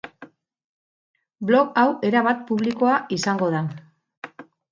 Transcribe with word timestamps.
Blog 1.49 1.77
hau 1.81 1.85
erabat 2.09 2.41
publikoa 2.49 2.97
izango 3.21 3.53
da. 3.59 3.63